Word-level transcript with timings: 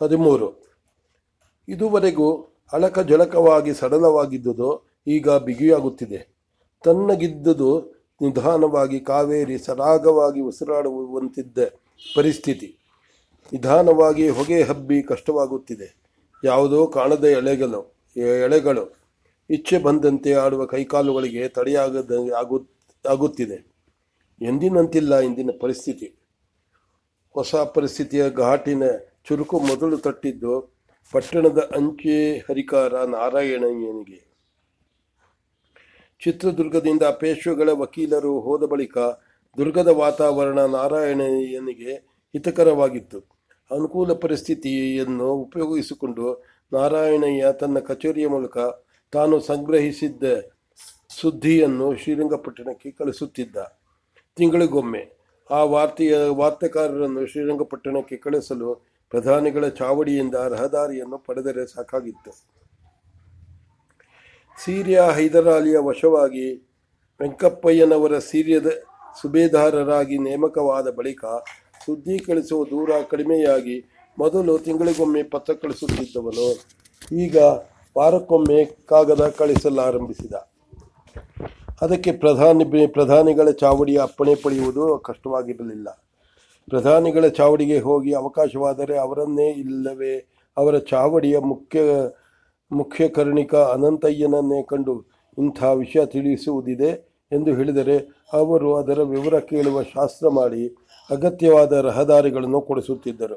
ಹದಿಮೂರು. 0.00 0.66
ಇದುವರೆಗೂ 1.68 2.56
ಅಳಕ 2.72 2.98
ಜಳಕವಾಗಿ 2.98 3.74
ಸಡಲವಾಗಿದ್ದುದು 3.74 4.86
ಈಗ 5.06 5.30
ಬಿಗಿಯಾಗುತ್ತಿದೆ. 5.30 6.28
ತನ್ನಗಿದ್ದುದು 6.84 7.96
ನಿಧಾನವಾಗಿ 8.22 9.00
ಕಾವೇರಿ 9.00 9.58
ಸರಾಗವಾಗಿ 9.58 10.40
ಉಸಿರಾಡುವಂತಿದ್ದ 10.40 11.58
ಪರಿಸ್ಥಿತಿ. 12.16 12.78
ನಿಧಾನವಾಗಿ 13.52 14.28
ಹೊಗೆ 14.28 14.62
ಹಬ್ಬಿ 14.62 15.02
ಕಷ್ಟವಾಗುತ್ತಿದೆ. 15.02 15.96
ಯಾವುದೋ 16.44 16.86
ಕಾಣದ 16.86 17.24
ಎಳೆಗಳು 17.24 17.96
ಎಳೆಗಳು. 18.16 18.96
ಇಚ್ಛೆ 19.50 19.78
ಬಂದಂತೆ 19.78 20.34
ಆಡುವ 20.34 20.66
ಕೈಕಾಲುಗಳಿಗೆ 20.66 21.48
ತಡೆಯಾಗದ, 21.48 22.18
ಆಗು, 22.38 22.66
ಆಗುತ್ತಿದೆ. 23.10 23.74
ಎಂದಿನಂತಿಲ್ಲ 24.40 25.18
ಇಂದಿನ 25.18 25.50
ಪರಿಸ್ಥಿತಿ. 25.60 26.14
ಹೊಸ 27.34 27.54
ಪರಿಸ್ಥಿತಿಯ 27.54 28.30
ಘಾಟಿನ 28.30 28.82
ಚುರುಕು 29.26 29.58
ಮೊದಲು 29.58 29.96
ತಟ್ಟಿದ್ದು 29.96 30.76
ಪಟ್ಟಣದ 31.12 31.58
ಅಂಚೆ 31.58 32.38
ಹರಿಕಾರ 32.38 33.04
ನಾರಾಯಣಯ್ಯನಿಗೆ. 33.04 34.26
ಚಿತ್ರದುರ್ಗದಿಂದ 36.24 37.02
ಪೇಶ್ವೆಗಳ 37.02 37.68
ವಕೀಲರು 37.68 38.40
ಹೋದ 38.40 38.64
ಬಳಿಕ 38.64 38.98
ದುರ್ಗದ 39.56 39.88
ವಾತಾವರಣ 39.88 40.60
ನಾರಾಯಣಯ್ಯನಿಗೆ 40.60 41.94
ಹಿತಕರವಾಗಿತ್ತು. 42.32 43.18
ಅನುಕೂಲ 43.70 44.12
ಪರಿಸ್ಥಿತಿಯನ್ನು 44.12 45.32
ಉಪಯೋಗಿಸಿಕೊಂಡು 45.32 46.44
ನಾರಾಯಣಯ್ಯ 46.72 47.52
ತನ್ನ 47.52 47.78
ಕಚೇರಿಯ 47.78 48.26
ಮೂಲಕ 48.26 48.58
ತಾನು 49.12 49.40
ಸಂಗ್ರಹಿಸಿದ್ದ 49.40 50.22
ಸುದ್ದಿಯನ್ನು 51.08 51.96
ಶ್ರೀರಂಗಪಟ್ಟಣಕ್ಕೆ 51.96 52.90
ಕಳಿಸುತ್ತಿದ್ದ. 52.90 53.56
ತಿಂಗಳಿಗೊಮ್ಮೆ 54.36 55.16
ಆ 55.50 55.62
ವಾರ್ತೆಯ 55.62 56.16
ವಾರ್ತೆಕಾರರನ್ನು 56.28 57.26
ಶ್ರೀರಂಗಪಟ್ಟಣಕ್ಕೆ 57.26 58.16
ಕಳಿಸಲು 58.16 58.95
ಪ್ರಧಾನಿಗಳ 59.12 59.64
ಚಾವಡಿಯಿಂದ 59.68 60.36
ರಹದಾರಿಯನ್ನು 60.54 61.18
ಪಡೆದರೆ 61.26 61.64
ಸಾಕಾಗಿತ್ತು. 61.66 62.32
ಸೀರಿಯಾ 64.58 65.04
ಹೈದರಾಲಿಯ 65.16 65.78
ವಶವಾಗಿ 65.88 66.46
ವೆಂಕಪ್ಪಯ್ಯನವರ 67.20 68.14
ಸಿರಿಯದ 68.30 68.70
ಸುಬೇದಾರರಾಗಿ 69.20 70.16
ನೇಮಕವಾದ 70.18 70.88
ಬಳಿಕ 70.98 71.24
ಸುದ್ದಿ 71.84 72.16
ಕಳಿಸುವ 72.18 72.64
ದೂರ 72.70 72.90
ಕಡಿಮೆಯಾಗಿ 73.10 73.76
ಮೊದಲು 74.18 74.52
ತಿಂಗಳಿಗೊಮ್ಮೆ 74.58 75.22
ಪತ್ರ 75.34 75.52
ಕಳಿಸುತ್ತಿದ್ದವನು, 75.62 76.48
ಈಗ 77.24 77.36
ವಾರಕ್ಕೊಮ್ಮೆ 77.96 78.58
ಕಾಗದ 78.90 79.24
ಕಳಿಸಲಾರಂಭಿಸಿದ. 79.38 80.34
ಅದಕ್ಕೆ 81.82 82.12
ಪ್ರಧಾನಿ, 82.12 82.64
ಪ್ರಧಾನಿಗಳ 82.96 83.48
ಚಾವಡಿಯ 83.62 83.98
ಅಪ್ಪಣೆ 84.08 84.34
ಪಡೆಯುವುದು 84.34 84.84
ಕಷ್ಟವಾಗಿರಲಿಲ್ಲ. 85.08 85.88
ಪ್ರಧಾನಿಗಳ 86.70 87.28
ಚಾವಡಿಗೆ 87.28 87.78
ಹೋಗಿ 87.78 88.12
ಅವಕಾಶವಾದರೆ 88.12 88.98
ಅವರನ್ನೇ 88.98 89.50
ಇಲ್ಲವೇ? 89.50 90.14
ಅವರ 90.56 90.78
ಚಾವಡಿಯ 90.78 91.38
ಮುಖ್ಯ 91.38 91.80
ಮುಖ್ಯ 92.72 93.08
ಕರ್ಣಿಕ 93.08 93.54
ಅನಂತಯ್ಯನನ್ನೇ 93.54 94.62
ಕಂಡು 94.62 94.94
ಇಂಥ 95.38 95.62
ವಿಷಯ 95.62 96.06
ತಿಳಿಸುವುದಿದೆ 96.06 96.90
ಎಂದು 97.32 97.54
ಹೇಳಿದರೆ 97.54 97.96
ಅವರು 98.32 98.76
ಅದರ 98.76 99.02
ವಿವರ 99.02 99.38
ಕೇಳುವ 99.38 99.82
ಶಾಸ್ತ್ರ 99.82 100.28
ಮಾಡಿ 100.28 100.62
ಅಗತ್ಯವಾದ 101.10 101.72
ರಹದಾರಿಗಳನ್ನು 101.72 102.60
ಕೊಡಿಸುತ್ತಿದ್ದರು. 102.60 103.36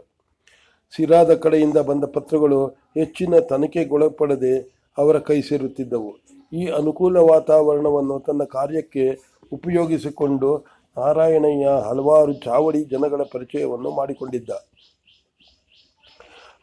ಸಿರಾದ 0.95 1.33
ಕಡೆಯಿಂದ 1.35 1.77
ಬಂದ 1.77 2.03
ಪತ್ರಗಳು 2.03 2.65
ಹೆಚ್ಚಿನ 2.97 3.39
ತನಿಖೆಗೊಳಪಡದೆ 3.39 4.55
ಅವರ 4.97 5.19
ಕೈ 5.19 5.41
ಸೇರುತ್ತಿದ್ದವು. 5.41 6.11
ಈ 6.53 6.65
ಅನುಕೂಲ 6.65 7.17
ವಾತಾವರಣವನ್ನು 7.17 8.19
ತನ್ನ 8.19 8.43
ಕಾರ್ಯಕ್ಕೆ 8.43 9.05
ಉಪಯೋಗಿಸಿಕೊಂಡು 9.53 10.78
ನಾರಾಯಣಯ್ಯ 10.97 11.67
ಹಲವಾರು 11.89 12.33
ಚಾವಡಿ 12.33 12.83
ಜನಗಳ 12.83 13.21
ಪರಿಚಯವನ್ನು 13.33 13.91
ಮಾಡಿಕೊಂಡಿದ್ದ. 13.91 14.49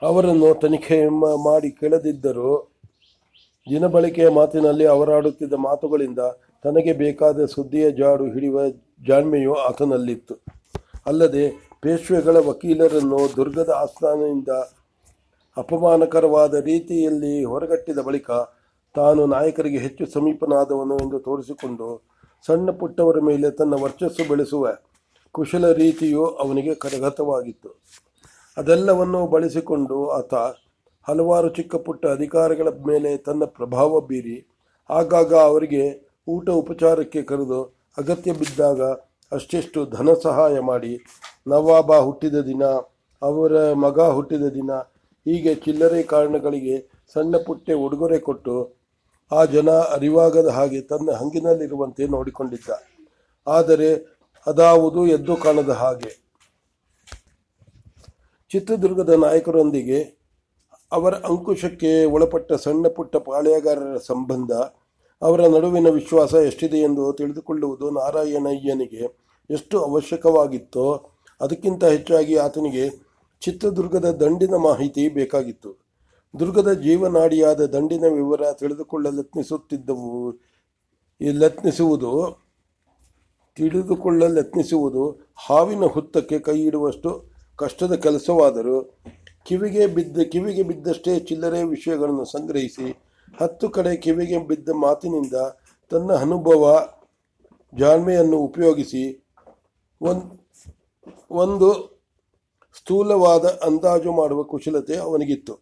ಅವರನ್ನು 0.03 0.55
ತನಿಖೆ 0.55 1.09
ಮಾಡಿ 1.45 1.71
ಕೇಳದಿದ್ದರೂ 1.71 2.73
ದಿನಬಳಕೆಯ 3.71 4.29
ಮಾತಿನಲ್ಲಿ 4.29 4.87
ಅವರಾಡುತ್ತಿದ್ದ 4.87 5.53
ಮಾತುಗಳಿಂದ 5.53 6.19
ತನಗೆ 6.65 6.93
ಬೇಕಾದ 6.93 7.45
ಸುದ್ದಿಯ 7.45 7.91
ಜಾಡು 7.91 8.25
ಹಿಡಿಯುವ 8.25 8.61
ಜಾಣ್ಮೆಯು 9.07 9.55
ಆತನಲ್ಲಿತ್ತು. 9.55 10.35
ಅಲ್ಲದೆ 11.07 11.49
ಪೇಶ್ವೆಗಳ 11.81 12.37
ವಕೀಲರನ್ನು 12.37 13.37
ದುರ್ಗದ 13.37 13.71
ಆಸ್ಥಾನದಿಂದ 13.77 14.49
ಅಪಮಾನಕರವಾದ 15.57 16.55
ರೀತಿಯಲ್ಲಿ 16.55 17.45
ಹೊರಗಟ್ಟಿದ 17.45 17.99
ಬಳಿಕ 17.99 18.31
ತಾನು 18.95 19.27
ನಾಯಕರಿಗೆ 19.27 19.79
ಹೆಚ್ಚು 19.79 20.07
ಸಮೀಪನಾದವನು 20.07 20.97
ಎಂದು 20.97 21.19
ತೋರಿಸಿಕೊಂಡು 21.19 21.89
ಸಣ್ಣ 22.45 22.71
ಪುಟ್ಟವರ 22.81 23.19
ಮೇಲೆ 23.29 23.49
ತನ್ನ 23.51 23.75
ವರ್ಚಸ್ಸು 23.83 24.25
ಬೆಳೆಸುವ 24.29 24.67
ಕುಶಲ 25.35 25.67
ರೀತಿಯು 25.73 26.25
ಅವನಿಗೆ 26.43 26.75
ಕರಗತವಾಗಿತ್ತು. 26.75 27.71
ಅದೆಲ್ಲವನ್ನು 28.57 29.21
ಬಳಸಿಕೊಂಡು 29.27 29.99
ಆತ 30.19 30.35
ಹಲವಾರು 31.07 31.49
ಚಿಕ್ಕ 31.49 31.75
ಪುಟ್ಟ 31.77 32.03
ಅಧಿಕಾರಿಗಳ 32.07 32.69
ಮೇಲೆ 32.87 33.11
ತನ್ನ 33.17 33.45
ಪ್ರಭಾವ 33.57 34.01
ಬೀರಿ, 34.01 34.39
ಆಗಾಗ 34.91 35.33
ಅವರಿಗೆ 35.51 35.83
ಊಟ 36.29 36.49
ಉಪಚಾರಕ್ಕೆ 36.63 37.23
ಕರೆದು 37.23 37.61
ಅಗತ್ಯ 37.99 38.33
ಬಿದ್ದಾಗ 38.33 38.81
ಅಷ್ಟೆಷ್ಟು 39.33 39.81
ಧನ 39.97 40.09
ಸಹಾಯ 40.23 40.57
ಮಾಡಿ, 40.61 40.93
ನವಾಬ 41.49 41.99
ಹುಟ್ಟಿದ 41.99 42.41
ದಿನ, 42.41 42.65
ಅವರ 43.23 43.73
ಮಗ 43.85 44.01
ಹುಟ್ಟಿದ 44.17 44.47
ದಿನ, 44.49 44.71
ಹೀಗೆ 45.27 45.55
ಚಿಲ್ಲರೆ 45.55 46.01
ಕಾರಣಗಳಿಗೆ 46.03 46.77
ಸಣ್ಣ 47.15 47.37
ಪುಟ್ಟೆ 47.47 47.75
ಉಡುಗೊರೆ 47.85 48.19
ಕೊಟ್ಟು 48.19 48.57
ಆ 49.33 49.45
ಜನ 49.45 49.71
ಅರಿವಾಗದ 49.71 50.47
ಹಾಗೆ 50.47 50.81
ತನ್ನ 50.81 51.11
ಹಂಗಿನಲ್ಲಿರುವಂತೆ 51.11 52.07
ನೋಡಿಕೊಂಡಿದ್ದ. 52.07 52.71
ಆದರೆ 53.47 54.21
ಅದಾವುದು 54.47 55.07
ಎದ್ದು 55.07 55.37
ಕಾಣದ 55.37 55.71
ಹಾಗೆ. 55.71 56.27
ಚಿತ್ರದುರ್ಗದ 58.49 59.09
ನಾಯಕರೊಂದಿಗೆ 59.09 60.17
ಅವರ 60.93 61.15
ಅಂಕುಶಕ್ಕೆ 61.15 62.05
ಒಳಪಟ್ಟ 62.05 62.53
ಸಣ್ಣ 62.53 62.89
ಪುಟ್ಟ 62.89 63.17
ಪಾಳೆಯಗಾರರ 63.17 63.97
ಸಂಬಂಧ, 63.97 64.53
ಅವರ 65.23 65.41
ನಡುವಿನ 65.41 65.89
ವಿಶ್ವಾಸ 65.89 66.35
ಎಷ್ಟಿದೆ 66.35 66.79
ಎಂದು 66.79 67.13
ತಿಳಿದುಕೊಳ್ಳುವುದು 67.13 67.91
ನಾರಾಯಣಯ್ಯನಿಗೆ 67.91 69.17
ಎಷ್ಟು 69.51 69.85
ಅವಶ್ಯಕವಾಗಿತ್ತೋ, 69.85 71.13
ಅದಕ್ಕಿಂತ 71.41 71.85
ಹೆಚ್ಚಾಗಿ 71.85 72.37
ಆತನಿಗೆ 72.37 72.89
ಚಿತ್ರದುರ್ಗದ 73.41 74.11
ದಂಡಿನ 74.11 74.55
ಮಾಹಿತಿ 74.55 75.09
ಬೇಕಾಗಿತ್ತು. 75.09 75.86
ದುರ್ಗದ 76.39 76.71
ಜೀವನಾಡಿಯಾದ 76.73 77.61
ದಂಡಿನ 77.75 78.07
ವಿವರ 78.19 78.53
ತಿಳಿದುಕೊಳ್ಳಲತ್ನಿಸುತ್ತಿದ್ದವು 78.53 80.11
ಲತ್ನಿಸುವುದು 81.21 82.13
ತಿಳಿದುಕೊಳ್ಳಲತ್ನಿಸುವುದು 83.57 85.05
ಹಾವಿನ 85.47 85.85
ಹುತ್ತಕ್ಕೆ 85.95 86.39
ಕೈ 86.39 86.59
ಇಡುವಷ್ಟು 86.63 87.11
ಕಷ್ಟದ 87.59 87.95
ಕೆಲಸವಾದರೂ 87.95 88.77
ಕಿವಿಗೆ 89.47 89.85
ಬಿದ್ದ, 89.87 90.19
ಕಿವಿಗೆ 90.33 90.63
ಬಿದ್ದಷ್ಟೇ 90.63 91.13
ಚಿಲ್ಲರೆ 91.21 91.61
ವಿಷಯಗಳನ್ನು 91.65 92.25
ಸಂಗ್ರಹಿಸಿ 92.25 92.89
ಹತ್ತು 93.41 93.67
ಕಡೆ 93.69 93.93
ಕಿವಿಗೆ 93.97 94.39
ಬಿದ್ದ 94.49 94.69
ಮಾತಿನಿಂದ 94.85 95.37
ತನ್ನ 95.91 96.13
ಅನುಭವ, 96.25 96.63
ಜಾಣ್ಮೆಯನ್ನು 97.73 98.39
ಉಪಯೋಗಿಸಿ 98.39 99.05
ಒಂದು 100.01 100.27
ಒಂದು 101.31 101.69
ಸ್ಥೂಲವಾದ 102.79 103.45
ಅಂದಾಜು 103.69 104.13
ಮಾಡುವ 104.13 104.41
ಕುಶಲತೆ 104.43 104.97
ಅವನಿಗಿತ್ತು. 104.97 105.55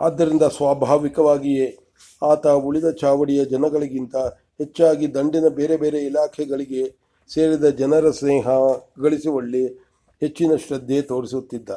ಆದ್ದರಿಂದ 0.00 0.42
ಸ್ವಾಭಾವಿಕವಾಗಿಯೇ 0.42 1.76
ಆತ 2.22 2.46
ಉಳಿದ 2.46 2.90
ಚಾವಡಿಯ 2.90 3.44
ಜನಗಳಿಗಿಂತ 3.44 4.16
ಹೆಚ್ಚಾಗಿ 4.58 5.14
ದಂಡಿನ 5.14 5.48
ಬೇರೆ 5.48 5.76
ಬೇರೆ 5.76 5.98
ಇಲಾಖೆಗಳಿಗೆ 5.98 6.82
ಸೇರಿದ 7.30 7.64
ಜನರ 7.64 8.10
ಸ್ನೇಹ 8.10 8.48
ಗಳಿಸುವಲ್ಲಿ 9.00 9.66
ಹೆಚ್ಚಿನ 10.20 10.56
ಶ್ರದ್ಧೆ 10.56 11.02
ತೋರಿಸುತ್ತಿದ್ದ. 11.02 11.70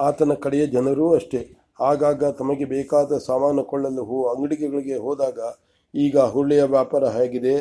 ಆತನ 0.00 0.34
ಕಡೆಯ 0.34 0.66
ಜನರೂ 0.66 1.14
ಅಷ್ಟೇ. 1.14 1.40
ಆಗಾಗ 1.80 2.24
ತಮಗೆ 2.24 2.64
ಬೇಕಾದ 2.64 3.18
ಸಾಮಾನು 3.18 3.64
ಕೊಳ್ಳಲು 3.64 4.04
ಹೂ 4.04 4.24
ಅಂಗಡಿಗಳಿಗೆ 4.24 4.96
ಹೋದಾಗ 4.96 5.38
ಈಗ 5.94 6.18
ಹುಳ್ಳಿಯ 6.18 6.62
ವ್ಯಾಪಾರ 6.62 7.04
ಹೇಗಿದೆ? 7.08 7.56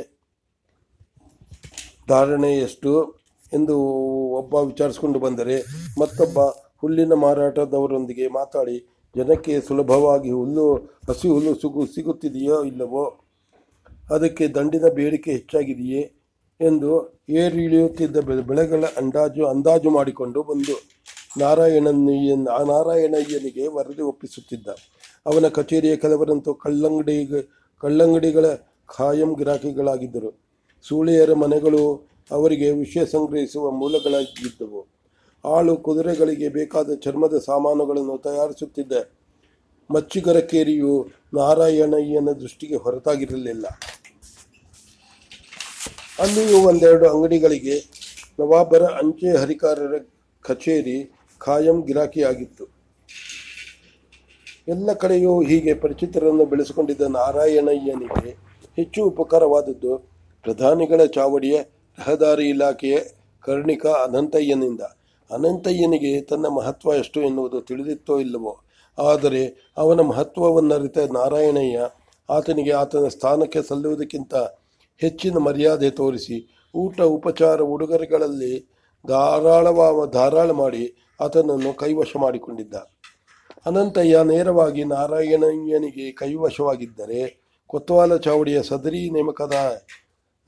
ಧಾರಣೆ 2.08 2.58
ಎಷ್ಟು 2.58 2.92
ಎಂದು 3.54 3.76
ಒಬ್ಬ 4.40 4.54
ವಿಚಾರಿಸಿಕೊಂಡು 4.56 5.20
ಬಂದರೆ 5.20 5.56
ಮತ್ತೊಬ್ಬ 6.00 6.40
ಹುಲ್ಲಿನ 6.82 7.14
ಮಾರಾಟದವರೊಂದಿಗೆ 7.14 8.28
ಮಾತಾಡಿ 8.28 8.78
ಜನಕ್ಕೆ 9.16 9.62
ಸುಲಭವಾಗಿ 9.62 10.32
ಹುಲ್ಲು, 10.32 10.66
ಹಸಿ 11.10 11.28
ಹುಲ್ಲು 11.28 11.54
ಸಿಗು, 11.54 11.86
ಸಿಗುತ್ತಿದೆಯೋ 11.86 12.64
ಇಲ್ಲವೋ, 12.64 13.04
ಅದಕ್ಕೆ 14.10 14.48
ದಂಡಿನ 14.48 14.88
ಬೇಡಿಕೆ 14.94 15.32
ಹೆಚ್ಚಾಗಿದೆಯೇ 15.32 16.02
ಎಂದು 16.60 16.90
ಏರಿಳಿಯುತ್ತಿದ್ದ 17.30 18.18
ಬೆಳೆಗಳ 18.50 18.84
ಅಂದಾಜು 18.98 19.44
ಅಂದಾಜು 19.48 19.90
ಮಾಡಿಕೊಂಡು 19.90 20.44
ಬಂದು 20.44 20.76
ನಾರಾಯಣಯ್ಯ 21.38 22.36
ನಾರಾಯಣಯ್ಯನಿಗೆ 22.72 23.68
ವರದಿ 23.68 24.02
ಒಪ್ಪಿಸುತ್ತಿದ್ದ. 24.02 24.68
ಅವನ 25.26 25.48
ಕಚೇರಿಯ 25.48 25.96
ಕೆಲವರಂತೂ 25.96 26.54
ಕಳ್ಳಂಗಡಿ 26.54 27.18
ಕಳ್ಳಂಗಡಿಗಳ 27.84 28.46
ಖಾಯಂ 28.86 29.34
ಗಿರಾಕಿಗಳಾಗಿದ್ದರು 29.34 30.32
ಸೂಳೆಯರ 30.86 31.34
ಮನೆಗಳು 31.34 31.84
ಅವರಿಗೆ 32.32 32.72
ವಿಷಯ 32.72 33.06
ಸಂಗ್ರಹಿಸುವ 33.06 33.72
ಮೂಲಗಳಾಗಿದ್ದವು. 33.72 34.82
ಆಳು 35.46 35.78
ಕುದುರೆಗಳಿಗೆ 35.78 36.50
ಬೇಕಾದ 36.50 36.94
ಚರ್ಮದ 36.96 37.38
ಸಾಮಾನುಗಳನ್ನು 37.38 38.18
ತಯಾರಿಸುತ್ತಿದ್ದ 38.18 38.94
ಮಚ್ಚಿಗರ 39.90 40.40
ಕೇರಿಯು 40.40 41.10
ನಾರಾಯಣಯ್ಯನ 41.34 42.30
ದೃಷ್ಟಿಗೆ 42.32 42.76
ಹೊರತಾಗಿರಲಿಲ್ಲ. 42.76 43.66
ಅಲ್ಲಿಯೂ 46.20 46.58
ಒಂದೆರಡು 46.70 47.06
ಅಂಗಡಿಗಳಿಗೆ 47.10 47.76
ನವಾಬರ 48.40 48.84
ಅಂಚೆ 48.84 49.32
ಹರಿಕಾರರ 49.38 49.96
ಕಚೇರಿ 50.46 50.98
ಖಾಯಂ 51.38 51.82
ಗಿರಾಕಿಯಾಗಿತ್ತು. 51.82 52.66
ಎಲ್ಲ 54.68 54.94
ಕಡೆಯೂ 54.94 55.42
ಹೀಗೆ 55.42 55.74
ಪರಿಚಿತರನ್ನು 55.74 56.46
ಬೆಳೆಸಿಕೊಂಡಿದ್ದ 56.46 57.02
ನಾರಾಯಣಯ್ಯನಿಗೆ 57.02 58.32
ಹೆಚ್ಚು 58.78 59.04
ಉಪಕಾರವಾದದ್ದು 59.04 59.98
ಪ್ರಧಾನಿಗಳ 60.44 61.06
ಚಾವಡಿಯ 61.06 61.58
ರಹದಾರಿ 61.98 62.50
ಇಲಾಖೆಯ 62.50 62.98
ಕರ್ಣಿಕ 63.44 63.86
ಅನಂತಯ್ಯನಿಂದ. 63.86 64.82
ಅನಂತಯ್ಯನಿಗೆ 65.32 66.12
ತನ್ನ 66.22 66.46
ಮಹತ್ವ 66.58 66.94
ಎಷ್ಟು 66.94 67.20
ಎನ್ನುವುದು 67.22 67.60
ತಿಳಿದಿತ್ತೋ 67.62 68.16
ಇಲ್ಲವೋ, 68.20 68.54
ಆದರೆ 68.98 69.44
ಅವನ 69.78 70.00
ಮಹತ್ವವನ್ನರಿತ 70.02 70.98
ನಾರಾಯಣಯ್ಯ 71.18 71.90
ಆತನಿಗೆ 72.30 72.74
ಆತನ 72.74 73.08
ಸ್ಥಾನಕ್ಕೆ 73.08 73.62
ಸಲ್ಲುವುದಕ್ಕಿಂತ 73.62 74.34
ಹೆಚ್ಚಿನ 75.02 75.38
ಮರ್ಯಾದೆ 75.38 75.90
ತೋರಿಸಿ 75.92 76.38
ಊಟ, 76.76 76.98
ಉಪಚಾರ, 77.18 77.58
ಉಡುಗೊರೆಗಳಲ್ಲಿ 77.74 78.54
ಧಾರಾಳವ 79.06 79.80
ಧಾರಾಳ 80.10 80.50
ಮಾಡಿ 80.52 80.84
ಆತನನ್ನು 81.20 81.72
ಕೈವಶ 81.74 82.12
ಮಾಡಿಕೊಂಡಿದ್ದ. 82.18 82.76
ಅನಂತಯ್ಯ 83.66 84.18
ನೇರವಾಗಿ 84.24 84.84
ನಾರಾಯಣಯ್ಯನಿಗೆ 84.84 86.06
ಕೈವಶವಾಗಿದ್ದರೆ 86.12 87.22
ಕೊತ್ವಾಲ 87.70 88.12
ಚಾವಡಿಯ 88.18 88.60
ಸದರಿ 88.64 89.02
ನೇಮಕದ 89.10 89.58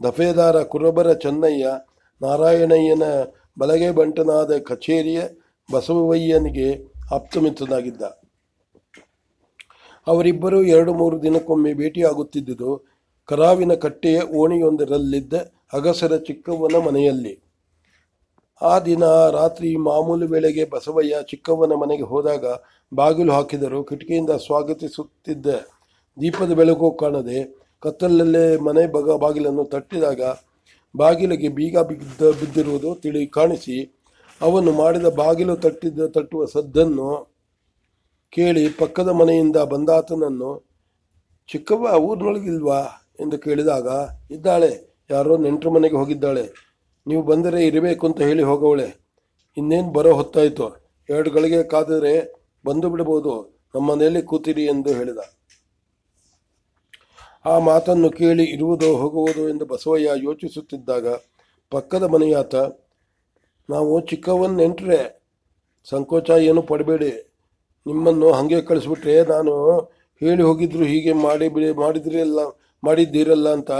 ದಫೇದಾರ 0.01 0.57
ಕುರಬರ 0.63 1.09
ಚೆನ್ನಯ್ಯ 1.13 1.65
ನಾರಾಯಣಯ್ಯನ 2.21 3.05
ಬಲಗೆ 3.59 3.91
ಬಂಟನಾದ 3.91 4.57
ಕಚೇರಿಯ 4.57 5.21
ಬಸವಯ್ಯನಿಗೆ 5.69 6.67
ಆಪ್ತಮಿತ್ರನಾಗಿದ್ದ. 7.11 8.01
ಅವರಿಬ್ಬರು 10.07 10.63
ಎರಡು 10.63 10.93
ಮೂರು 10.93 11.23
ದಿನಕ್ಕೊಮ್ಮೆ 11.23 11.73
ಭೇಟಿಯಾಗುತ್ತಿದ್ದುದು 11.73 12.71
ಕರಾವಿನ 13.29 13.73
ಕಟ್ಟೆಯ 13.73 14.21
ಓಣಿಯೊಂದರಲ್ಲಿದ್ದ 14.21 15.33
ಅಗಸರ 15.73 16.17
ಚಿಕ್ಕವ್ವನ 16.17 16.75
ಮನೆಯಲ್ಲಿ. 16.87 17.33
ಆ 18.61 18.79
ದಿನ 18.79 19.03
ರಾತ್ರಿ 19.29 19.75
ಮಾಮೂಲು 19.75 20.27
ವೇಳೆಗೆ 20.27 20.65
ಬಸವಯ್ಯ 20.65 21.15
ಚಿಕ್ಕವ್ವನ 21.29 21.73
ಮನೆಗೆ 21.73 22.03
ಹೋದಾಗ 22.03 22.45
ಬಾಗಿಲು 22.93 23.31
ಹಾಕಿದರು. 23.33 23.83
ಕಿಟಕಿಯಿಂದ 23.83 24.29
ಸ್ವಾಗತಿಸುತ್ತಿದ್ದ 24.29 25.47
ದೀಪದ 26.21 26.51
ಬೆಳಕು 26.51 26.91
ಕಾಣದೆ 26.91 27.39
ಕತ್ತಲಲ್ಲೇ 27.83 28.57
ಮನೆ 28.57 28.87
ಬಗ 28.87 29.15
ಬಾಗಿಲನ್ನು 29.17 29.63
ತಟ್ಟಿದಾಗ 29.63 30.21
ಬಾಗಿಲಿಗೆ 30.95 31.49
ಬೀಗ 31.57 31.77
ಬಿದ್ದ 31.89 32.31
ಬಿದ್ದಿರುವುದು 32.39 32.89
ತಿಳಿ 32.95 33.21
ಕಾಣಿಸಿ, 33.37 33.77
ಅವನು 34.41 34.71
ಮಾಡಿದ 34.81 35.07
ಬಾಗಿಲು 35.21 35.55
ತಟ್ಟಿದ್ದ 35.55 36.07
ತಟ್ಟುವ 36.15 36.43
ಸದ್ದನ್ನು 36.45 37.09
ಕೇಳಿ 38.33 38.63
ಪಕ್ಕದ 38.81 39.09
ಮನೆಯಿಂದ 39.19 39.57
ಬಂದಾತನನ್ನು, 39.73 40.51
ಚಿಕ್ಕವ್ವ 41.49 41.87
ಊರಿನೊಳಗಿಲ್ವಾ 42.07 42.79
ಎಂದು 43.19 43.37
ಕೇಳಿದಾಗ, 43.37 43.87
ಇದ್ದಾಳೆ, 44.31 44.71
ಯಾರೋ 45.09 45.33
ನೆಂಟರ 45.37 45.69
ಮನೆಗೆ 45.69 45.97
ಹೋಗಿದ್ದಾಳೆ, 46.01 46.45
ನೀವು 47.07 47.23
ಬಂದರೆ 47.23 47.59
ಇರಬೇಕು 47.69 48.03
ಅಂತ 48.07 48.21
ಹೇಳಿ 48.29 48.43
ಹೋಗವಳೆ. 48.51 48.87
ಇನ್ನೇನು 49.57 49.89
ಬರೋ 49.91 50.11
ಹೊತ್ತಾಯಿತು. 50.19 50.67
ಎರಡು 51.09 51.29
ಗಳಿಗೆ 51.31 51.59
ಕಾದರೆ 51.73 52.13
ಬಂದು 52.65 52.87
ಬಿಡಬಹುದು 52.89 53.33
ನಮ್ಮ 53.75 53.85
ಮನೆಯಲ್ಲಿ 53.91 54.21
ಕೂತಿರಿ 54.21 54.63
ಎಂದು 54.73 54.89
ಹೇಳಿದ. 54.99 55.21
ಆ 57.45 57.55
ಮಾತನ್ನು 57.69 58.09
ಕೇಳಿ 58.19 58.45
ಇರುವುದೋ 58.55 58.89
ಹೋಗುವುದೋ 59.01 59.43
ಎಂದು 59.51 59.65
ಬಸವಯ್ಯ 59.71 60.11
ಯೋಚಿಸುತ್ತಿದ್ದಾಗ 60.27 61.07
ಪಕ್ಕದ 61.71 62.05
ಮನೆಯಾತ, 62.13 62.55
ನಾವು 63.69 63.93
ಚಿಕ್ಕವನ್ 64.09 64.55
ನೆಂಟ್ರೆ 64.61 64.99
ಸಂಕೋಚ 65.87 66.29
ಏನು 66.49 66.61
ಪಡಬೇಡಿ. 66.69 67.11
ನಿಮ್ಮನ್ನು 67.85 68.27
ಹಾಗೆ 68.37 68.59
ಕಳಿಸ್ಬಿಟ್ರೆ 68.69 69.15
ನಾನು 69.33 69.53
ಹೇಳಿ 70.21 70.43
ಹೋಗಿದ್ರು 70.49 70.83
ಹೀಗೆ 70.91 71.13
ಮಾಡಿ 71.25 71.47
ಬಿಡಿ 71.55 71.69
ಮಾಡಿದ್ರಲ್ಲ 71.83 72.39
ಮಾಡಿದ್ದೀರಲ್ಲ 72.83 73.47
ಅಂತ 73.57 73.71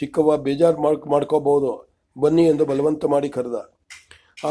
ಚಿಕ್ಕವ 0.00 0.36
ಬೇಜಾರು 0.46 0.78
ಮಾಡ್, 0.84 1.06
ಮಾಡ್ಕೋಬಹುದು. 1.14 1.72
ಬನ್ನಿ 2.16 2.44
ಎಂದು 2.52 2.64
ಬಲವಂತ 2.70 3.04
ಮಾಡಿ 3.14 3.28
ಕರೆದ. 3.36 3.58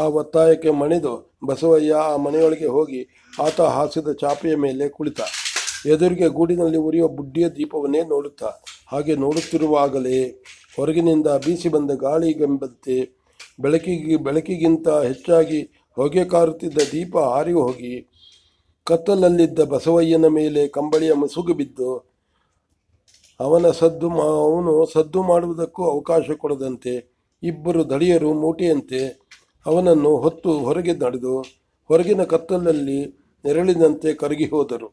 ಆ 0.00 0.02
ಒತ್ತಾಯಕ್ಕೆ 0.20 0.70
ಮಣಿದು 0.82 1.12
ಬಸವಯ್ಯ 1.48 1.92
ಆ 2.12 2.16
ಮನೆಯೊಳಗೆ 2.26 2.68
ಹೋಗಿ 2.76 3.00
ಆತ 3.46 3.60
ಹಾಸಿದ 3.76 4.12
ಚಾಪೆಯ 4.22 4.54
ಮೇಲೆ 4.64 4.86
ಕುಳಿತ. 4.96 5.20
ಎದುರಿಗೆ 5.92 6.28
ಗೂಡಿನಲ್ಲಿ 6.36 6.78
ಉರಿಯುವ 6.86 7.08
ಬುಡ್ಡಿಯ 7.16 7.46
ದೀಪವನ್ನೇ 7.56 8.02
ನೋಡುತ್ತಾ, 8.12 8.50
ಹಾಗೆ 8.92 9.14
ನೋಡುತ್ತಿರುವಾಗಲೇ 9.24 10.20
ಹೊರಗಿನಿಂದ 10.78 11.28
ಬೀಸಿ 11.44 11.68
ಬಂದ 11.74 11.92
ಗಾಳಿಗೆಂಬಂತೆ 12.04 12.96
ಬೆಳಕಿಗೆ 13.62 14.16
ಬೆಳಕಿಗಿಂತ 14.26 14.88
ಹೆಚ್ಚಾಗಿ 15.08 15.60
ಹೊಗೆ 15.96 16.24
ಕಾರುತ್ತಿದ್ದ 16.24 16.78
ದೀಪ 16.92 17.14
ಹಾರಿ 17.32 17.54
ಹೋಗಿ 17.60 17.94
ಕತ್ತಲಲ್ಲಿದ್ದ 18.86 19.60
ಬಸವಯ್ಯನ 19.72 20.26
ಮೇಲೆ 20.38 20.62
ಕಂಬಳಿಯ 20.76 21.12
ಮುಸುಗು 21.20 21.54
ಬಿದ್ದು, 21.60 21.90
ಅವನ 23.40 23.66
ಸದ್ದು 23.80 24.08
ಅವನು 24.46 24.72
ಸದ್ದು 24.94 25.20
ಮಾಡುವುದಕ್ಕೂ 25.30 25.82
ಅವಕಾಶ 25.92 26.36
ಕೊಡದಂತೆ 26.42 26.94
ಇಬ್ಬರು 27.42 27.80
ದಡಿಯರು 27.92 28.30
ಮೂಟೆಯಂತೆ 28.42 29.00
ಅವನನ್ನು 29.66 30.10
ಹೊತ್ತು 30.24 30.50
ಹೊರಗೆ 30.66 30.94
ನಡೆದು, 31.04 31.36
ಹೊರಗಿನ 31.90 32.22
ಕತ್ತಲಲ್ಲಿ 32.32 33.00
ನೆರಳಿದಂತೆ 33.44 34.10
ಕರಗಿ 34.22 34.46
ಹೋದರು. 34.52 34.88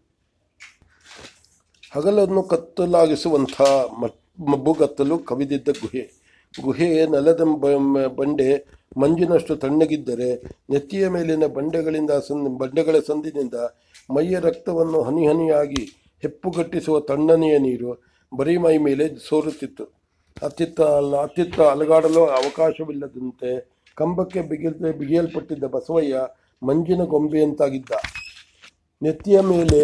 ಹಗಲನ್ನು 1.94 2.44
ಕತ್ತಲಾಗಿಸುವಂಥ 2.44 3.62
ಮಬ್ಬುಗತ್ತಲು 4.52 5.20
ಕವಿದಿದ್ದ 5.20 5.70
ಗುಹೆ. 5.70 6.04
ಗುಹೆಯ 6.62 7.06
ನೆಲದ 7.06 7.42
ಬಂಡೆ 8.20 8.48
ಮಂಜಿನಷ್ಟು 8.98 9.56
ತಣ್ಣಗಿದ್ದರೆ 9.56 10.30
ನೆತ್ತಿಯ 10.70 11.10
ಮೇಲಿನ 11.10 11.46
ಬಂಡೆಗಳಿಂದ 11.46 12.12
ಸಂದ್ 12.28 12.50
ಬಂಡೆಗಳ 12.60 13.00
ಸಂದಿನಿಂದ 13.08 13.58
ಮೈಯ 14.14 14.40
ರಕ್ತವನ್ನು 14.40 15.02
ಹನಿ 15.02 15.28
ಹನಿಯಾಗಿ 15.28 15.84
ಹೆಪ್ಪುಗಟ್ಟಿಸುವ 16.22 17.00
ತಣ್ಣನೆಯ 17.00 17.58
ನೀರು 17.58 17.92
ಬರೀ 18.36 18.58
ಮೈ 18.58 18.78
ಮೇಲೆ 18.78 19.06
ಸೋರುತ್ತಿತ್ತು. 19.28 19.86
ಅತ್ತಿತ್ತ 20.44 20.82
ಅತ್ತಿತ್ತ 21.22 21.60
ಅಲಗಾಡಲು 21.62 22.26
ಅವಕಾಶವಿಲ್ಲದಂತೆ 22.26 23.52
ಕಂಬಕ್ಕೆ 23.98 24.42
ಬಿಗಿದ 24.42 24.92
ಬಿಗಿಯಲ್ಪಟ್ಟಿದ್ದ 25.00 25.64
ಬಸವಯ್ಯ 25.64 26.22
ಮಂಜಿನ 26.62 27.04
ಗೊಂಬೆಯಂತಾಗಿದ್ದ. 27.04 27.92
ನೆತ್ತಿಯ 29.02 29.40
ಮೇಲೆ 29.42 29.82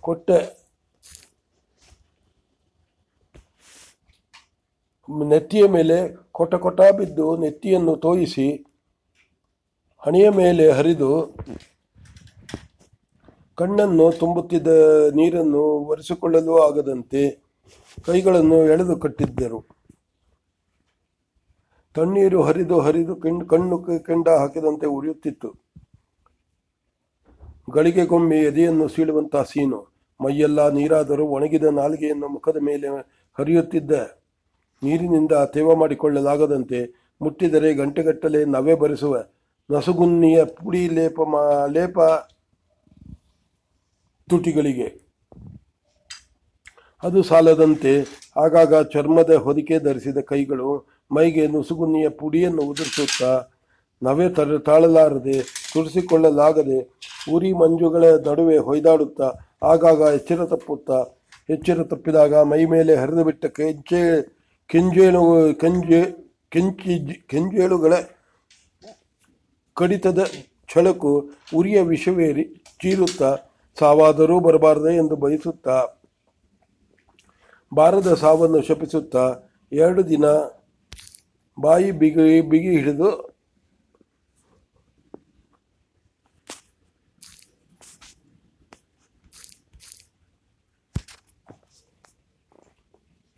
ಕೊಟ್ಟ 0.00 0.30
ನೆತ್ತಿಯ 5.08 5.64
ಮೇಲೆ 5.76 5.96
ಕೊಟ 6.38 6.54
ಕೊಟ 6.64 6.80
ಬಿದ್ದು 6.98 7.26
ನೆತ್ತಿಯನ್ನು 7.44 7.94
ತೋಯಿಸಿ 8.04 8.46
ಹಣೆಯ 10.02 10.26
ಮೇಲೆ 10.40 10.64
ಹರಿದು 10.78 11.10
ಕಣ್ಣನ್ನು 13.58 14.06
ತುಂಬುತ್ತಿದ್ದ 14.20 14.68
ನೀರನ್ನು 15.18 15.62
ಒರೆಸಿಕೊಳ್ಳಲು 15.92 16.54
ಆಗದಂತೆ 16.66 17.22
ಕೈಗಳನ್ನು 18.06 18.58
ಎಳೆದು 18.72 18.94
ಕಟ್ಟಿದ್ದರು. 19.04 19.60
ತಣ್ಣೀರು 21.96 22.38
ಹರಿದು 22.48 22.76
ಹರಿದು 22.86 23.14
ಕಿಂಡ್, 23.22 23.44
ಕಣ್ಣು 23.50 23.76
ಕೆಂಡ 24.08 24.28
ಹಾಕಿದಂತೆ 24.40 24.86
ಉರಿಯುತ್ತಿತ್ತು. 24.96 25.50
ಗಳಿಗೆಗೊಮ್ಮೆ 27.74 28.38
ಎದೆಯನ್ನು 28.50 28.86
ಸೀಳುವಂತಹ 28.94 29.44
ಸೀನು 29.50 29.80
ಮೈಯೆಲ್ಲ 30.20 30.60
ನೀರಾದರೂ 30.78 31.24
ಒಣಗಿದ 31.36 31.66
ನಾಲಿಗೆಯನ್ನು 31.80 32.28
ಮುಖದ 32.36 32.58
ಮೇಲೆ 32.68 32.88
ಹರಿಯುತ್ತಿದ್ದ. 33.38 33.92
ನೀರಿನಿಂದ 34.82 35.44
ತೇವ 35.44 35.74
ಮಾಡಿಕೊಳ್ಳಲಾಗದಂತೆ 35.74 36.80
ಮುಟ್ಟಿದರೆ 37.20 37.74
ಗಂಟೆಗಟ್ಟಲೆ 37.74 38.44
ನವೆ 38.44 38.74
ಬರಿಸುವ 38.74 39.16
ನಸುಗುನ್ನಿಯ 39.70 40.44
ಪುಡಿ 40.44 40.88
ಲೇಪ 40.88 41.20
ಮಾ, 41.20 41.66
ಲೇಪ 41.66 41.98
ತುಟಿಗಳಿಗೆ. 44.28 44.88
ಅದು 47.02 47.22
ಸಾಲದಂತೆ 47.22 47.92
ಆಗಾಗ 48.36 48.74
ಚರ್ಮದ 48.82 49.34
ಹೊದಿಕೆ 49.36 49.78
ಧರಿಸಿದ 49.78 50.20
ಕೈಗಳು 50.20 50.68
ಮೈಗೆ 51.10 51.46
ನುಸುಗುನ್ನಿಯ 51.46 52.08
ಪುಡಿಯನ್ನು 52.10 52.62
ಉದುರಿಸುತ್ತಾ 52.62 53.32
ನವೆ 54.02 54.28
ತರ 54.28 54.58
ತಾಳಲಾರದೆ 54.58 55.38
ತುಡಿಸಿಕೊಳ್ಳಲಾಗದೆ 55.72 56.78
ಉರಿ 57.32 57.52
ಮಂಜುಗಳ 57.52 58.04
ನಡುವೆ 58.26 58.58
ಹೊಯ್ದಾಡುತ್ತಾ 58.58 59.28
ಆಗಾಗ 59.64 60.00
ಎಚ್ಚರ 60.14 60.44
ತಪ್ಪುತ್ತಾ 60.44 60.98
ಎಚ್ಚರ 61.48 61.82
ತಪ್ಪಿದಾಗ 61.82 62.34
ಮೈ 62.42 62.64
ಮೇಲೆ 62.64 62.94
ಹರಿದು 62.96 63.24
ಬಿಟ್ಟ 63.24 63.46
ಕೆಂಚೆ 63.46 64.02
ಕೆಂಜೇಳು 64.70 65.22
ಕೆಂಜೆ 65.52 66.02
ಕೆಂಚಿ 66.52 66.94
ಕೆಂಜೇಳುಗಳ 67.30 67.94
ಕಡಿತದ 69.76 70.20
ಛಳಕು 70.70 71.10
ಉರಿಯ 71.54 71.78
ವಿಷವೇರಿ 71.84 72.44
ಚೀರುತ್ತಾ 72.80 73.30
ಸಾವಾದರೂ 73.76 74.36
ಬರಬಾರದೆ 74.40 74.92
ಎಂದು 74.96 75.16
ಬಯಸುತ್ತಾ 75.16 75.76
ಬಾರದ 77.72 78.10
ಸಾವನ್ನು 78.14 78.60
ಶಪಿಸುತ್ತಾ 78.62 79.24
ಎರಡು 79.72 80.02
ದಿನ 80.08 80.26
ಬಾಯಿ 81.58 81.90
ಬಿಗಿ 81.92 82.26
ಬಿಗಿ 82.42 82.72
ಹಿಡಿದು 82.76 83.10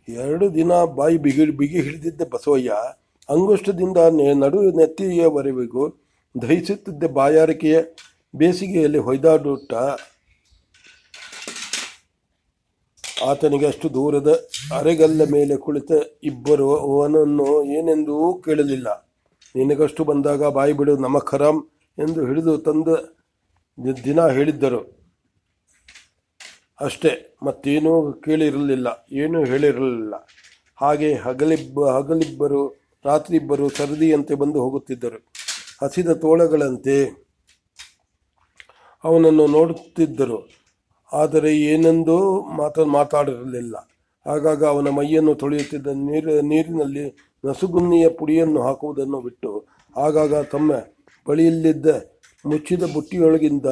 ಎರಡು 0.07 0.53
ದಿನ 0.53 0.71
ಬಾಯಿ 0.95 1.17
ಬಿಗಿ 1.17 1.45
ಬಿಗಿ 1.45 1.81
ಹಿಡಿದಿದ್ದ 1.81 2.21
ಬಸವಯ್ಯ. 2.33 2.73
ಅಂಗುಷ್ಟದಿಂದ 3.29 3.97
ನಡು 4.33 4.59
ನೆತ್ತಿಯವರೆಗೂ 4.77 5.89
ದಹಿಸುತ್ತಿದ್ದ 6.41 7.03
ಬಾಯಾರಿಕೆಯ. 7.03 7.77
ಬೇಸಿಗೆಯಲ್ಲಿ 8.35 8.97
ಹೊಯ್ದಾಡುಟ್ಟ 8.97 9.73
ಆತನಿಗೆ 13.23 13.67
ಅಷ್ಟು 13.67 13.93
ದೂರದ 13.93 14.47
ಅರೆಗಲ್ಲ 14.77 15.21
ಮೇಲೆ 15.31 15.55
ಕುಳಿತ 15.57 15.91
ಇಬ್ಬರು, 16.23 16.77
ಅವನನ್ನು 16.77 17.63
ಏನೆಂದೂ 17.63 18.41
ಕೇಳಲಿಲ್ಲ. 18.45 19.13
ನಿನಗಷ್ಟು 19.55 20.03
ಬಂದಾಗ 20.03 20.47
ಬಾಯಿ 20.47 20.73
ಬಿಡು 20.73 20.97
ನಮಃ 20.97 21.19
ಖರಾಮ್ 21.19 21.63
ಎಂದು 21.99 22.25
ಹಿಡಿದು 22.25 22.57
ತಂದ 22.57 22.87
ದಿನ 24.03 24.27
ಹೇಳಿದ್ದರು. 24.27 25.04
ಅಷ್ಟೇ. 26.79 27.37
ಮತ್ತೇನೂ 27.43 28.13
ಕೇಳಿರಲಿಲ್ಲ. 28.13 29.07
ಏನೂ 29.11 29.43
ಹೇಳಿರಲಿಲ್ಲ. 29.43 30.13
ಹಾಗೆ 30.75 31.13
ಹಗಲಿಬ್ಬ, 31.13 31.87
ಹಗಲಿಬ್ಬರು, 31.87 32.75
ರಾತ್ರಿಬ್ಬರು 33.05 33.69
ಸರದಿಯಂತೆ 33.69 34.35
ಬಂದು 34.35 34.61
ಹೋಗುತ್ತಿದ್ದರು. 34.61 35.31
ಹಸಿದ 35.83 36.09
ತೋಳಗಳಂತೆ 36.09 37.25
ಅವನನ್ನು 39.03 39.47
ನೋಡುತ್ತಿದ್ದರು. 39.47 40.49
ಆದರೆ 41.13 41.57
ಏನೆಂದೂ 41.57 42.41
ಮಾತ, 42.41 42.79
ಮಾತಾಡಿರಲಿಲ್ಲ. 42.79 43.75
ಆಗಾಗ 44.25 44.63
ಅವನ 44.63 44.89
ಮೈಯನ್ನು 44.89 45.35
ತೊಳೆಯುತ್ತಿದ್ದ 45.35 45.87
ನೀರು, 45.87 46.41
ನೀರಿನಲ್ಲಿ 46.41 47.15
ನಸುಗುನ್ನಿಯ 47.45 48.09
ಪುಡಿಯನ್ನು 48.09 48.61
ಹಾಕುವುದನ್ನು 48.61 49.21
ಬಿಟ್ಟು, 49.21 49.67
ಆಗಾಗ 49.97 50.35
ತಮ್ಮ 50.35 50.71
ಬಳಿಯಲ್ಲಿದ್ದ 51.27 51.85
ಮುಚ್ಚಿದ 52.45 52.83
ಬುಟ್ಟಿಯೊಳಗಿಂದ 52.83 53.65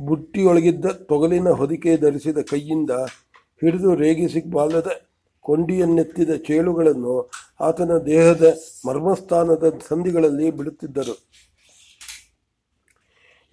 ಬುಟ್ಟಿಯೊಳಗಿದ್ದ 0.00 0.86
ತೊಗಲಿನ 0.86 1.48
ಹೊದಿಕೆ 1.48 1.96
ಧರಿಸಿದ 1.96 2.38
ಕೈಯಿಂದ 2.38 2.90
ಹಿಡಿದು 3.60 3.94
ರೇಗಿಸಿ 3.94 4.50
ಬಾಲದ 4.50 4.90
ಕೊಂಡಿಯನ್ನೆತ್ತಿದ 5.40 6.30
ಚೇಳುಗಳನ್ನು 6.30 7.30
ಆತನ 7.60 7.98
ದೇಹದ 7.98 8.58
ಮರ್ಮಸ್ಥಾನದ 8.86 9.78
ಸಂಧಿಗಳಲ್ಲಿ 9.88 10.50
ಬಿಡುತ್ತಿದ್ದರು. 10.50 11.28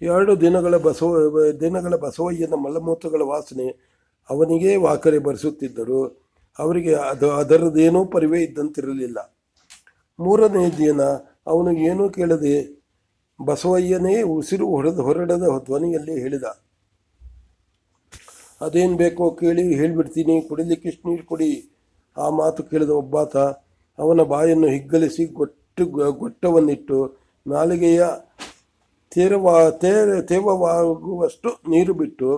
ಎರಡು 0.02 0.40
ದಿನಗಳ 0.40 0.76
ಬಸವ, 0.76 1.42
ದಿನಗಳ 1.52 1.96
ಬಸವಯ್ಯನ 1.96 2.54
ಮಲಮೂತ್ರಗಳ 2.54 3.22
ವಾಸನೆ 3.22 3.68
ಅವನಿಗೇ 4.30 4.76
ವಾಕರೆ 4.76 5.18
ಬರೆಸುತ್ತಿದ್ದರು. 5.18 6.26
ಅವರಿಗೆ 6.58 6.94
ಅದು, 6.94 7.30
ಅದರದ್ದೇನೂ 7.30 8.04
ಪರಿವೇ 8.04 8.42
ಇದ್ದಂತಿರಲಿಲ್ಲ. 8.42 9.36
ಮೂರನೇ 10.20 10.70
ದಿನ 10.70 11.02
ಅವನು 11.46 11.72
ಏನೂ 11.72 12.10
ಕೇಳದೆ 12.10 12.85
ಬಸವಯ್ಯನೇ 13.40 14.14
ಉಸಿರು 14.36 14.66
ಹೊಡೆದು 14.74 15.00
ಹೊರಡದ 15.06 15.46
ಧ್ವನಿಯಲ್ಲಿ 15.66 16.14
ಹೇಳಿದ, 16.24 16.46
ಅದೇನು 18.64 18.96
ಬೇಕೋ 19.02 19.24
ಕೇಳಿ 19.40 19.64
ಹೇಳಿಬಿಡ್ತೀನಿ, 19.80 20.34
ಕುಡಿಲಿಕ್ಕೆ 20.48 20.90
ನೀರು 21.08 21.24
ಕೊಡಿ. 21.30 21.50
ಆ 22.16 22.26
ಮಾತು 22.40 22.60
ಕೇಳಿದ 22.70 22.92
ಒಬ್ಬಾತ, 23.02 23.36
ಅವನ 23.98 24.22
ಬಾಯನ್ನು 24.32 24.68
ಹಿಗ್ಗಲಿಸಿ 24.74 25.24
ಗೊಟ್ಟು 25.40 25.84
ಗೊಟ್ಟವನ್ನಿಟ್ಟು, 26.22 26.98
ನಾಲಿಗೆಯ 27.46 28.02
ತೇರವಾ, 29.12 29.54
ತೇರ, 29.82 30.08
ತೇವವಾಗುವಷ್ಟು 30.30 31.50
ನೀರು 31.72 31.92
ಬಿಟ್ಟು, 32.00 32.30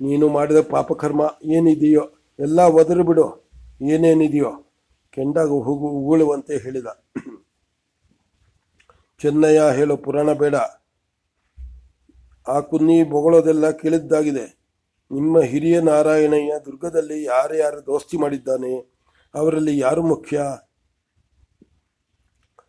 ನೀನು 0.00 0.26
ಮಾಡಿದ 0.36 0.60
ಪಾಪಕರ್ಮ 0.74 1.22
ಏನಿದೆಯೋ, 1.56 2.04
ಎಲ್ಲ 2.38 2.60
ಒದರು 2.80 3.04
ಬಿಡು 3.10 3.26
ಏನೇನಿದೆಯೋ, 3.94 4.50
ಕೆಂಡಾಗ 5.16 5.50
ಹೋಗು, 5.66 5.88
ಉಗುಳುವಂತೆ 5.98 6.54
ಹೇಳಿದ. 6.64 6.88
ಚೆನ್ನಯ್ಯ 9.22 9.62
ಹೇಳೋ 9.76 9.96
ಪುರಾಣ 9.96 10.32
ಬೇಡ. 10.32 10.54
ಆ 12.48 12.60
ಕುನ್ನಿ 12.60 13.02
ಬೊಗಳೋದೆಲ್ಲ 13.04 13.70
ಕೇಳಿದ್ದಾಗಿದೆ. 13.70 14.62
ನಿಮ್ಮ 15.12 15.40
ಹಿರಿಯ 15.40 15.80
ನಾರಾಯಣಯ್ಯ 15.80 16.54
ದುರ್ಗದಲ್ಲಿ 16.64 17.24
ಯಾರ್ಯಾರು 17.24 17.86
ದೋಸ್ತಿ 17.86 18.16
ಮಾಡಿದ್ದಾನೆ, 18.16 18.80
ಅವರಲ್ಲಿ 19.34 19.78
ಯಾರು 19.78 20.02
ಮುಖ್ಯ? 20.02 20.40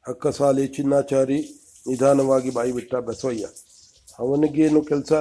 ಅಕ್ಕಸಾಲಿ 0.08 0.68
ಚಿನ್ನಾಚಾರಿ 0.68 1.40
ನಿಧಾನವಾಗಿ 1.88 2.50
ಬಾಯಿಬಿಟ್ಟ 2.50 2.96
ಬಸವಯ್ಯ. 2.96 3.46
ಅವನಿಗೇನು 4.20 4.82
ಕೆಲಸ? 4.82 5.14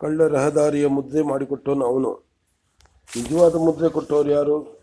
ಕಳ್ಳ 0.00 0.26
ರಹದಾರಿಯ 0.26 0.86
ಮುದ್ರೆ 0.86 1.22
ಮಾಡಿಕೊಟ್ಟವನು 1.22 1.86
ಅವನು. 1.86 2.28
ನಿಜವಾದ 3.16 3.54
ಮುದ್ರೆ 3.54 3.88
ಕೊಟ್ಟವರು 3.88 4.30
ಯಾರು? 4.30 4.77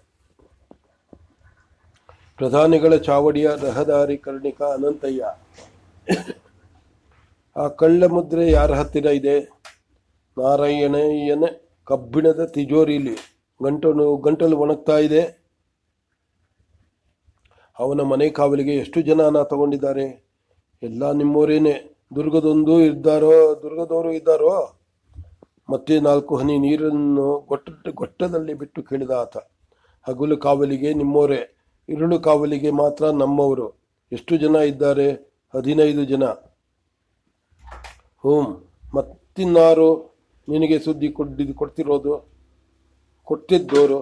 ಪ್ರಧಾನಿಗಳ 2.38 2.96
ಚಾವಡಿಯ 2.96 3.50
ರಹದಾರಿ 3.62 4.18
ಕರ್ಣಿಕ 4.18 4.62
ಅನಂತಯ್ಯ. 4.62 5.26
ಆ 7.56 7.68
ಕಳ್ಳ 7.68 8.06
ಮುದ್ರೆ 8.06 8.52
ಯಾರ 8.52 8.72
ಹತ್ತಿರ 8.72 9.06
ಇದೆ? 9.06 9.40
ನಾರಾಯಣಯ್ಯನ 10.38 11.44
ಕಬ್ಬಿಣದ 11.84 12.46
ತಿಜೋರಿಲಿ. 12.46 13.16
ಗಂಟಲು 13.64 14.18
ಗಂಟಲು 14.18 14.58
ಒಣಗ್ತಾ 14.58 14.98
ಇದೆ. 14.98 15.22
ಅವನ 17.80 18.02
ಮನೆ 18.02 18.30
ಕಾವಲಿಗೆ 18.30 18.76
ಎಷ್ಟು 18.76 19.02
ಜನ 19.02 19.44
ತಗೊಂಡಿದ್ದಾರೆ? 19.44 20.26
ಎಲ್ಲ 20.84 21.12
ನಿಮ್ಮವರೇನೆ 21.12 21.98
ದುರ್ಗದೊಂದು 22.16 22.82
ಇದ್ದಾರೋ, 22.82 23.56
ದುರ್ಗದವರು 23.62 24.12
ಇದ್ದಾರೋ? 24.12 24.80
ಮತ್ತೆ 25.70 26.00
ನಾಲ್ಕು 26.00 26.36
ಹನಿ 26.36 26.58
ನೀರನ್ನು 26.58 27.40
ಗೊಟ್ಟ, 27.40 27.70
ಗೊಟ್ಟದಲ್ಲಿ 27.90 28.54
ಬಿಟ್ಟು 28.54 28.84
ಕೇಳಿದ 28.84 29.12
ಆತ. 29.12 29.38
ಹಗಲು 30.08 30.38
ಕಾವಲಿಗೆ 30.38 30.94
ನಿಮ್ಮವರೇ 30.94 31.55
ಇರುಳು 31.90 32.20
ಕಾವಲಿಗೆ 32.20 32.72
ಮಾತ್ರ 32.72 33.10
ನಮ್ಮವರು. 33.10 33.68
ಎಷ್ಟು 34.12 34.38
ಜನ 34.38 34.56
ಇದ್ದಾರೆ? 34.56 35.12
ಹದಿನೈದು 35.54 36.06
ಜನ. 36.06 36.24
ಹ್ಞೂ 38.24 38.42
ಮತ್ತಿನ್ನಾರು 38.94 39.90
ನಿನಗೆ 40.50 40.80
ಸುದ್ದಿ 40.80 41.10
ಕೊಡ್ಡಿ, 41.10 41.54
ಕೊಡ್ತಿರೋದು? 41.54 42.32
ಕೊಟ್ಟಿದ್ದೋರು. 43.24 44.00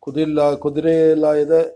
ಕುದಿಲ್ಲ 0.00 0.54
ಕುದುರೆಲಾಯದ 0.54 1.74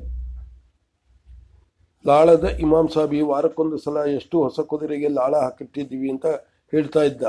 ಲಾಳದ 2.07 2.45
ಇಮಾಮ್ 2.45 2.89
ಸಾಬಿ 2.89 3.21
ವಾರಕ್ಕೊಂದು 3.21 3.79
ಸಲ 3.79 3.97
ಎಷ್ಟು 3.97 4.43
ಹೊಸ 4.43 4.61
ಕುದುರೆಗೆ 4.61 5.09
ಲಾಳ 5.09 5.37
ಹಾಕಿಟ್ಟಿದ್ದೀವಿ 5.37 6.11
ಅಂತ 6.11 6.27
ಹೇಳ್ತಾ 6.71 7.03
ಇದ್ದ. 7.03 7.23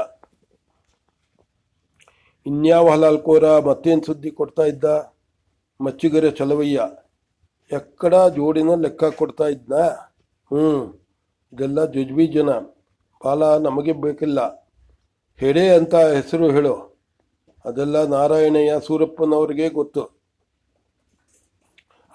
ಇನ್ಯಾವ 2.46 2.90
ಹಲಾಲ್ಕೋರ 2.90 3.60
ಮತ್ತೇನು 3.60 4.02
ಸುದ್ದಿ 4.06 4.32
ಕೊಡ್ತಾ 4.32 4.64
ಇದ್ದ? 4.64 4.86
ಮಚ್ಚಿಗರ 5.82 6.30
ಚಲವಯ್ಯ. 6.30 6.82
ಎಕ್ಕಡ 7.72 8.16
ಜೋಡಿನ 8.16 8.74
ಲೆಕ್ಕ 8.76 9.04
ಕೊಡ್ತಾ 9.04 9.48
ಇದ್ನ? 9.48 9.74
ಹ್ಞೂ 10.52 11.02
ಇದೆಲ್ಲ 11.54 11.86
ಜುಜ್ಬೀಜನ. 11.86 12.50
ಬಾಲ 13.26 13.58
ನಮಗೆ 13.58 13.94
ಬೇಕಿಲ್ಲ. 13.94 14.70
ಹೆಡೆ 15.38 15.70
ಅಂತ 15.70 15.96
ಹೆಸರು 15.96 16.52
ಹೇಳು. 16.52 17.00
ಅದೆಲ್ಲ 17.66 18.06
ನಾರಾಯಣಯ್ಯ 18.06 18.74
ಸೂರಪ್ಪನವ್ರಿಗೆ 18.86 19.70
ಗೊತ್ತು. 19.70 20.02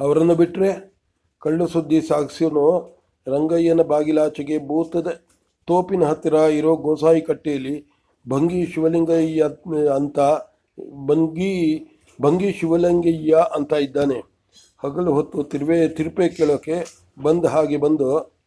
ಅವರನ್ನು 0.00 0.34
ಬಿಟ್ಟರೆ 0.34 0.94
ಕಳ್ಳು 1.38 1.66
ಸುದ್ದಿ 1.66 2.00
ಸಾಗಿಸೋನು 2.00 2.98
ರಂಗಯ್ಯನ 3.26 3.82
ಬಾಗಿಲಾಚೆಗೆ 3.82 4.58
ಭೂತದ 4.58 5.20
ತೋಪಿನ 5.66 6.04
ಹತ್ತಿರ 6.04 6.34
ಇರೋ 6.34 6.76
ಗೋಸಾಯಿ 6.76 7.20
ಕಟ್ಟೆಯಲ್ಲಿ 7.20 7.86
ಭಂಗಿ 8.28 8.66
ಶಿವಲಿಂಗಯ್ಯ 8.66 9.48
ಅಂತ, 9.94 10.18
ಭಂಗಿ 11.06 11.54
ಭಂಗಿ 12.22 12.52
ಶಿವಲಿಂಗಯ್ಯ 12.52 13.36
ಅಂತ 13.54 13.72
ಇದ್ದಾನೆ. 13.72 14.27
ಹಗಲು 14.84 15.12
ಹೊತ್ತು 15.12 15.42
ತಿರುವೆ 15.42 15.88
ತಿರುಪೆ 15.88 16.28
ಕೇಳೋಕೆ 16.28 16.84
ಬಂದ 17.22 17.44
ಹಾಗೆ 17.44 17.76
ಬಂದು 17.76 18.38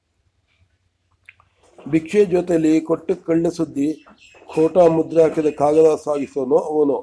ಭಿಕ್ಷೆ 1.90 2.26
ಜೊತೆಯಲ್ಲಿ 2.26 2.82
ಕೊಟ್ಟು 2.82 3.26
ಕಳ್ಳ 3.26 3.50
ಸುದ್ದಿ 3.50 4.06
ಖೋಟಾ 4.54 4.88
ಮುದ್ರೆ 4.88 5.24
ಹಾಕಿದ 5.24 5.46
ಕಾಗದ 5.58 6.00
ಸಾಗಿಸೋನು 6.06 6.58
ಅವನು. 6.58 6.98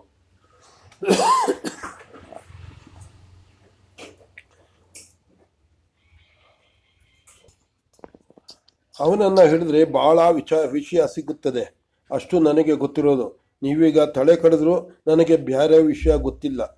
ಅವನನ್ನು 9.01 9.49
ಹಿಡಿದ್ರೆ 9.49 9.85
ಭಾಳ 9.85 10.31
ವಿಚಾರ 10.31 10.67
ವಿಷಯ 10.67 11.03
ಸಿಗುತ್ತದೆ. 11.15 11.77
ಅಷ್ಟು 12.11 12.41
ನನಗೆ 12.41 12.73
ಗೊತ್ತಿರೋದು. 12.73 13.29
ನೀವೀಗ 13.63 14.01
ತಲೆ 14.01 14.37
ಕಡಿದ್ರು 14.37 15.03
ನನಗೆ 15.07 15.37
ಬೇರೆ 15.37 15.83
ವಿಷಯ 15.83 16.17
ಗೊತ್ತಿಲ್ಲ. 16.17 16.78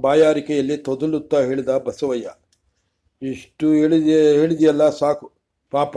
ಬಾಯಾರಿಕೆಯಲ್ಲಿ 0.00 0.76
ತೊದಲುತ್ತಾ 0.86 1.38
ಹೇಳಿದ 1.40 1.72
ಬಸವಯ್ಯ, 1.86 2.28
ಇಷ್ಟು 3.22 3.66
ಹೇಳಿದ, 3.72 4.08
ಹೇಳಿದೆಯಲ್ಲ 4.40 4.84
ಸಾಕು, 5.00 5.26
ಪಾಪ. 5.72 5.96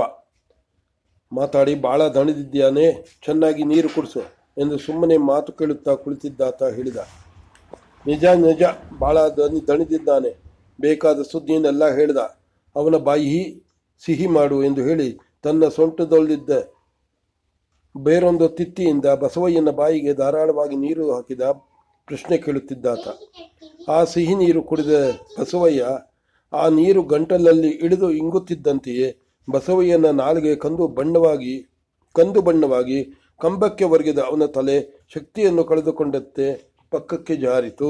ಮಾತಾಡಿ 1.31 1.73
ಭಾಳ 1.81 2.01
ದಣಿದಿದ್ದಾನೆ 2.07 2.85
ಚೆನ್ನಾಗಿ 3.25 3.63
ನೀರು 3.63 3.89
ಕುಡಿಸು 3.95 4.21
ಎಂದು 4.57 4.77
ಸುಮ್ಮನೆ 4.77 5.17
ಮಾತು 5.31 5.51
ಕೇಳುತ್ತಾ 5.53 5.93
ಕುಳಿತಿದ್ದಾತ 5.95 6.61
ಹೇಳಿದ. 6.77 6.99
ನಿಜ 8.05 8.23
ನಿಜ 8.45 8.63
ಭಾಳ 9.01 9.17
ದಣಿ, 9.37 9.59
ದಣಿದಿದ್ದಾನೆ. 9.67 10.31
ಬೇಕಾದ 10.79 11.21
ಸುದ್ದಿಯನ್ನೆಲ್ಲ 11.31 11.83
ಹೇಳಿದ. 11.97 12.21
ಅವನ 12.75 12.97
ಬಾಯಿ 13.09 13.33
ಸಿಹಿ 14.03 14.27
ಮಾಡು 14.27 14.57
ಎಂದು 14.63 14.81
ಹೇಳಿ 14.81 15.09
ತನ್ನ 15.43 15.67
ಸೊಂಟದಲ್ಲಿದ್ದ 15.77 16.51
ಬೇರೊಂದು 17.95 18.47
ತಿತ್ತಿಯಿಂದ 18.57 19.07
ಬಸವಯ್ಯನ 19.21 19.71
ಬಾಯಿಗೆ 19.79 20.11
ಧಾರಾಳವಾಗಿ 20.13 20.75
ನೀರು 20.75 21.05
ಹಾಕಿದ 21.15 21.41
ಪ್ರಶ್ನೆ 22.07 22.37
ಕೇಳುತ್ತಿದ್ದಾತ. 22.37 23.05
ಆ 23.89 24.03
ಸಿಹಿ 24.03 24.35
ನೀರು 24.35 24.61
ಕುಡಿದ 24.63 24.93
ಬಸವಯ್ಯ, 25.37 25.83
ಆ 26.53 26.63
ನೀರು 26.69 27.01
ಗಂಟಲಲ್ಲಿ 27.03 27.71
ಇಳಿದು 27.85 28.07
ಇಂಗುತ್ತಿದ್ದಂತೆಯೇ 28.11 29.07
ಬಸವಯ್ಯನ 29.47 30.09
ನಾಲಿಗೆ 30.23 30.55
ಕಂದು 30.55 30.87
ಬಣ್ಣವಾಗಿ 30.87 31.55
ಕಂದು 32.15 32.41
ಬಣ್ಣವಾಗಿ 32.41 32.99
ಕಂಬಕ್ಕೆ 33.41 33.85
ಒರಗಿದ 33.93 34.19
ಅವನ 34.29 34.45
ತಲೆ 34.45 34.77
ಶಕ್ತಿಯನ್ನು 35.13 35.63
ಕಳೆದುಕೊಂಡಂತೆ 35.63 36.47
ಪಕ್ಕಕ್ಕೆ 36.91 37.35
ಜಾರಿತು. 37.35 37.89